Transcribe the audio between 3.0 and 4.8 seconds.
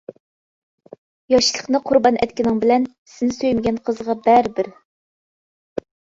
سېنى سۆيمىگەن قىزغا بەرىبىر.